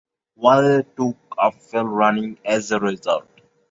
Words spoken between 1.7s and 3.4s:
running as a result.